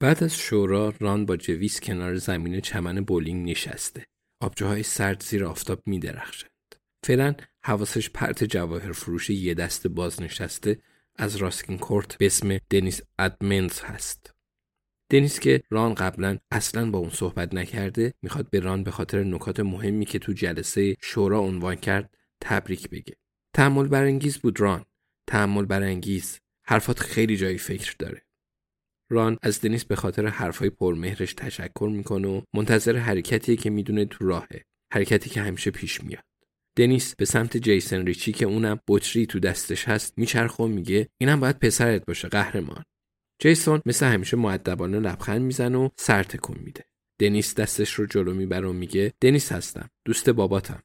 [0.00, 4.06] بعد از شورا ران با جویس کنار زمین چمن بولینگ نشسته.
[4.40, 6.50] آبجوهای سرد زیر آفتاب می درخشند.
[7.04, 10.78] فعلا حواسش پرت جواهر فروش یه دست باز نشسته
[11.16, 14.34] از راسکین کورت به اسم دنیس ادمنز هست.
[15.10, 19.60] دنیس که ران قبلا اصلا با اون صحبت نکرده می‌خواد به ران به خاطر نکات
[19.60, 23.16] مهمی که تو جلسه شورا عنوان کرد تبریک بگه.
[23.54, 24.84] تحمل برانگیز بود ران.
[25.26, 26.40] تحمل برانگیز.
[26.64, 28.25] حرفات خیلی جایی فکر داره.
[29.10, 34.26] ران از دنیس به خاطر حرفای پرمهرش تشکر می‌کنه و منتظر حرکتیه که می‌دونه تو
[34.26, 34.64] راهه.
[34.92, 36.24] حرکتی که همیشه پیش میاد.
[36.76, 41.40] دنیس به سمت جیسن ریچی که اونم بطری تو دستش هست میچرخه و میگه اینم
[41.40, 42.84] باید پسرت باشه قهرمان.
[43.42, 46.84] جیسون مثل همیشه معدبانه لبخند می‌زنه و سر تکون میده.
[47.20, 49.90] دنیس دستش رو جلو می‌بره و میگه دنیس هستم.
[50.04, 50.82] دوست باباتم.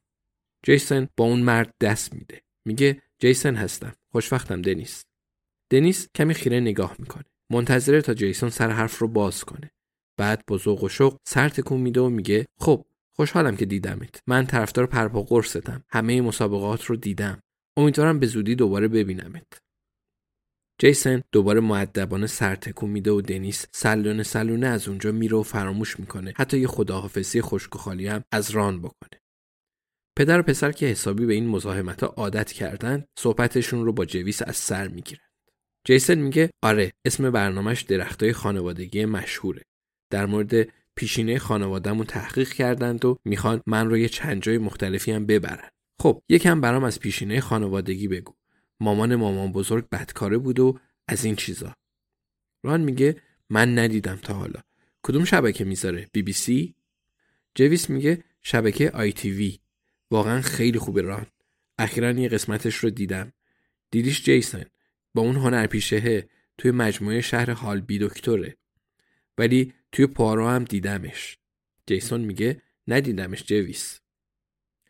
[0.65, 2.41] جیسن با اون مرد دست میده.
[2.65, 3.93] میگه جیسن هستم.
[4.11, 5.03] خوشوقتم دنیس.
[5.71, 7.25] دنیس کمی خیره نگاه می‌کنه.
[7.51, 9.71] منتظره تا جیسون سر حرف رو باز کنه.
[10.19, 12.85] بعد با ذوق و شوق سر تکون میده و میگه خب
[13.15, 14.19] خوشحالم که دیدمت.
[14.27, 15.83] من طرفدار پرپا قرصتم.
[15.89, 17.41] همه مسابقات رو دیدم.
[17.77, 19.47] امیدوارم به زودی دوباره ببینمت.
[20.81, 25.99] جیسن دوباره معدبانه سر تکون میده و دنیس سلونه سلونه از اونجا میره و فراموش
[25.99, 29.21] می‌کنه حتی یه خداحافظی خشک و خالی هم از ران بکنه
[30.17, 34.55] پدر و پسر که حسابی به این مزاحمت عادت کردن صحبتشون رو با جویس از
[34.55, 35.30] سر می‌گیرن
[35.83, 39.61] جیسن میگه آره اسم برنامهش درختای خانوادگی مشهوره.
[40.09, 45.25] در مورد پیشینه خانوادهمون تحقیق کردند و می‌خوان من رو یه چند جای مختلفی هم
[45.25, 45.69] ببرن.
[45.99, 48.33] خب یکم برام از پیشینه خانوادگی بگو.
[48.79, 51.75] مامان مامان بزرگ بدکاره بود و از این چیزا.
[52.63, 53.15] ران میگه
[53.49, 54.59] من ندیدم تا حالا.
[55.03, 56.75] کدوم شبکه می‌ذاره؟ بی بی سی؟
[57.55, 59.59] جویس میگه شبکه آی تی وی.
[60.11, 61.25] واقعا خیلی خوبه ران.
[61.77, 63.33] اخیرا یه قسمتش رو دیدم.
[63.91, 64.65] دیدیش جیسن؟
[65.13, 68.57] با اون هنرپیشهه توی مجموعه شهر هالبی دکتره.
[69.37, 71.37] ولی توی پوآرو هم دیدمش.
[71.85, 73.99] جیسن میگه ندیدمش جویس.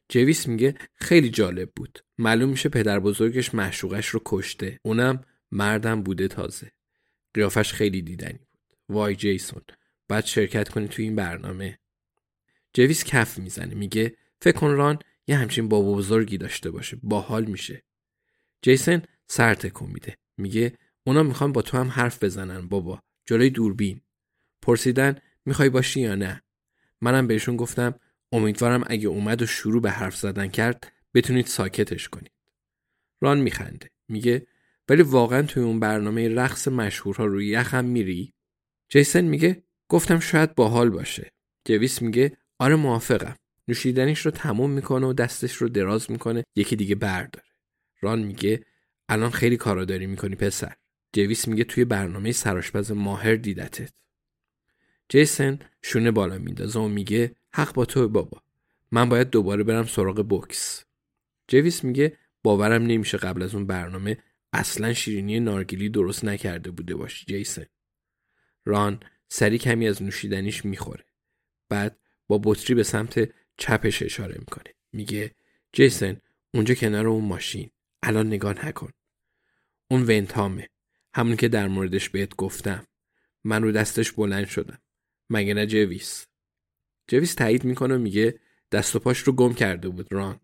[0.09, 1.99] جویس میگه خیلی جالب بود.
[2.17, 4.79] معلوم میشه پدر بزرگش معشوقش رو کشته.
[4.83, 6.71] اونم مردم بوده تازه.
[7.33, 8.77] قیافش خیلی دیدنی بود.
[8.89, 9.61] وای جیسن
[10.07, 11.79] بعد شرکت کنی توی این برنامه.
[12.73, 13.75] جویس کف می‌زنه.
[13.75, 16.97] میگه فکر کن ران یه همچین بابا بزرگی داشته باشه.
[17.03, 17.83] باحال میشه.
[18.61, 19.01] جیسن
[19.31, 20.17] سر تکون میده.
[20.37, 22.99] میگه اونا می‌خوان با تو هم حرف بزنن بابا.
[23.25, 24.01] جلوی دوربین.
[24.61, 25.15] پرسیدن
[25.45, 26.41] می‌خوای باشی یا نه؟
[27.01, 27.95] منم بهشون گفتم
[28.31, 32.31] امیدوارم اگه اومد و شروع به حرف زدن کرد بتونید ساکتش کنید.
[33.21, 33.89] ران میخنده.
[34.07, 34.47] میگه
[34.89, 38.33] ولی واقعا توی اون برنامه رقص مشهورها روی یخم میری؟
[38.89, 41.31] جیسن میگه گفتم شاید باحال باشه.
[41.65, 43.35] جویس میگه آره موافقم.
[43.67, 46.43] نوشیدنیش رو تموم می‌کنه و دستش رو دراز می‌کنه.
[46.55, 47.47] یکی دیگه برداره.
[48.01, 48.65] ران میگه
[49.11, 50.75] الان خیلی کارا داری می‌کنی پسر.
[51.13, 53.93] جویس میگه توی برنامه سراشپز ماهر دیدتت.
[55.09, 58.41] جیسن شونه بالا میندازه و میگه حق با تو بابا.
[58.91, 60.83] من باید دوباره برم سراغ بوکس.
[61.47, 64.17] جویس میگه باورم نمیشه قبل از اون برنامه
[64.53, 67.65] اصلا شیرینی نارگیلی درست نکرده بوده باشی جیسن.
[68.65, 68.99] ران
[69.29, 71.05] سری کمی از نوشیدنیش می‌خوره.
[71.69, 74.73] بعد با بطری به سمت چپش اشاره می‌کنه.
[74.93, 75.35] میگه
[75.73, 76.21] جیسن
[76.53, 77.71] اونجا کنار اون ماشین.
[78.03, 78.91] الان نگاه نکن.
[79.91, 80.69] اون ونتامه.
[81.15, 82.85] همون که در موردش بهت گفتم.
[83.43, 84.81] من رو دستش بلند شدم.
[85.29, 86.27] مگه نه جویس؟
[87.07, 88.39] جویس تایید می‌کنه و میگه
[88.71, 90.39] دست و پاش رو گم کرده بود ران.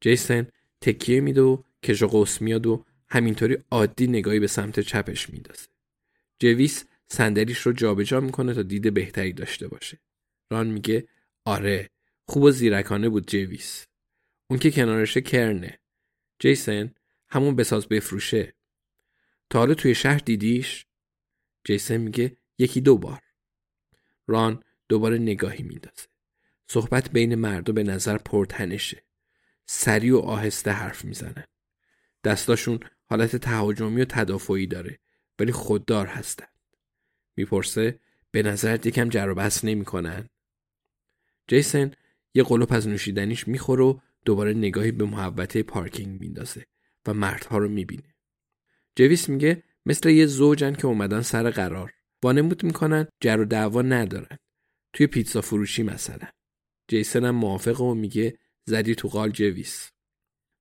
[0.00, 0.46] جیسن
[0.80, 5.68] تکیه میده و کش قوس میاد و همینطوری عادی نگاهی به سمت چپش میندازه.
[6.38, 10.00] جویس صندلیش رو جابجا می‌کنه تا دید بهتری داشته باشه.
[10.50, 11.08] ران میگه
[11.44, 11.90] آره
[12.28, 13.86] خوب و زیرکانه بود جویس.
[14.50, 15.78] اون که کنارشه کرنه.
[16.38, 16.94] جیسن
[17.32, 18.54] همون بساز بفروشه.
[19.50, 20.86] تا حالا توی شهر دیدیش؟
[21.64, 23.20] جیسن میگه یکی دو بار.
[24.26, 26.06] ران دوباره نگاهی میندازه.
[26.66, 29.04] صحبت بین مردا به نظر پرتنشه.
[29.66, 31.44] سریع و آهسته حرف می‌زنن.
[32.24, 34.98] دستاشون حالت تهاجمی و تدافعی داره
[35.38, 36.46] ولی خوددار هستن.
[37.36, 38.00] می‌پرسه
[38.30, 40.28] به نظرت یکم جر و بحث نمی‌کنن؟
[41.46, 41.92] جیسن
[42.34, 46.66] یه قلوپ از نوشیدنیش می‌خوره و دوباره نگاهی به محوطه پارکینگ میندازه.
[47.06, 48.14] و مردها رو می‌بینه.
[48.96, 51.92] جویس میگه مثل یه زوجن که اومدن سر قرار.
[52.22, 54.38] وانمود می‌کنن جر و دعوا ندارن.
[54.92, 56.28] توی پیتزا فروشی مثلا.
[56.88, 59.90] جیسن هم موافقه و میگه زدی تو قال جویس.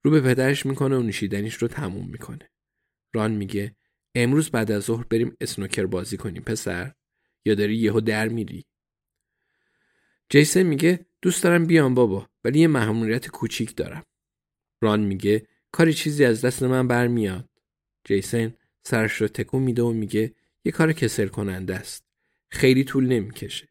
[0.04, 2.52] رو به پدرش می‌کنه و نوشیدنیش رو تموم می‌کنه.
[3.14, 3.76] ران میگه
[4.16, 6.94] امروز بعد از ظهر بریم اسنوکر بازی کنیم پسر؟
[7.46, 8.66] یا داری یهو در میری؟
[10.30, 14.04] جیسن میگه دوست دارم بیام بابا ولی یه مهمونیت کوچیک دارم.
[14.82, 17.50] ران میگه کاری چیزی از دست من برمیاد.
[18.04, 18.54] جیسن
[18.84, 20.36] سرش رو تکون میده و میگه
[20.66, 22.06] یه کار کسل کننده است.
[22.50, 23.70] خیلی طول نمی‌کشه.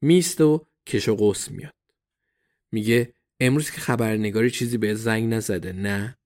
[0.00, 1.74] میست و کش و قوس میاد.
[2.72, 6.18] میگه امروز که خبرنگاری چیزی به زنگ نزده نه؟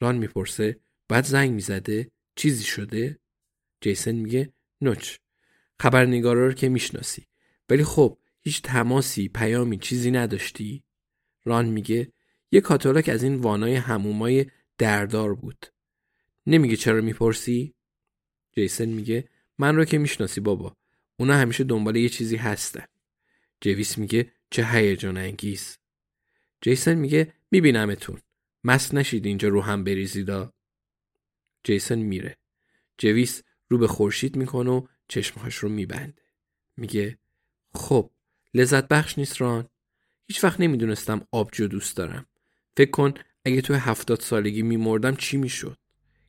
[0.00, 3.18] ران می‌پرسه بعد زنگ می‌زده چیزی شده؟
[3.80, 5.16] جیسن میگه نوچ
[5.80, 7.26] خبرنگارا رو که می‌شناسی.
[7.68, 10.84] ولی خب هیچ تماسی پیامی چیزی نداشتی؟
[11.44, 12.12] ران میگه
[12.54, 14.46] یه کاتالوگ از این وانای همومای
[14.78, 15.66] دردار بود.
[16.46, 17.74] نمیگه چرا می‌پرسی؟
[18.52, 19.28] جیسن میگه
[19.58, 20.76] من رو که می‌شناسی بابا.
[21.16, 22.84] اونا همیشه دنبال یه چیزی هستن.
[23.60, 25.78] جویس میگه چه هیجان انگیز.
[26.60, 28.20] جیسن میگه میبینمتون.
[28.64, 30.52] مست نشید اینجا رو هم بریزیدا
[31.64, 32.36] جیسن میره.
[32.98, 36.22] جویس رو به خورشید می‌کنه و چشمهاش رو میبنده.
[36.76, 37.18] میگه
[37.74, 38.10] خب
[38.54, 39.68] لذت بخش نیست ران.
[40.26, 42.26] هیچ وقت نمی‌دونستم آبجو دوست دارم.
[42.76, 45.78] فکر کن اگه تو هفتاد سالگی میمردم چی می‌شد؟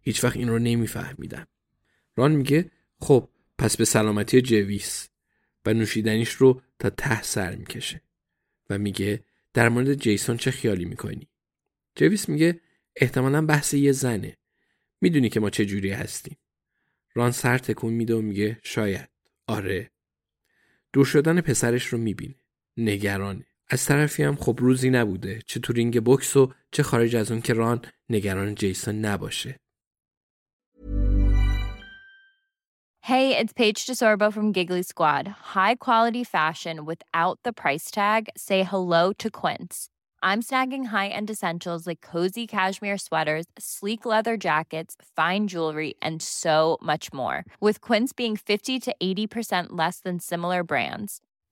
[0.02, 1.48] هیچ وقت این رو نمیفهمیدم.
[2.16, 5.10] ران میگه خب پس به سلامتی جویس.
[5.66, 8.02] و نوشیدنیش رو تا ته سر می‌کشه.
[8.70, 11.28] و میگه در مورد جیسون چه خیالی می‌کنی؟
[11.96, 12.62] جویس میگه
[12.96, 14.38] احتمالا بحث یه زنه.
[15.02, 16.38] می‌دونی که ما چه جوری هستیم.
[17.14, 19.10] ران سر تکون میده و میگه شاید.
[19.48, 19.92] آره.
[20.94, 22.36] دور شدن پسرش رو می‌بینه.
[22.78, 23.46] نگرانه.
[23.70, 26.18] از طرفی هم خب روزی نبوده چه تو رینگ و
[26.72, 29.60] چه خارج از اون که ران نگران جیسون نباشه
[33.12, 35.28] Hey, it's Paige DeSorbo from Giggly Squad.
[35.54, 38.30] High quality fashion without the price tag.
[38.36, 39.90] Say hello to Quince.
[40.24, 46.80] I'm snagging high-end essentials like cozy cashmere sweaters, sleek leather jackets, fine jewelry, and so
[46.82, 47.46] much more.
[47.60, 51.22] With Quince being 50 to 80% less than similar brands.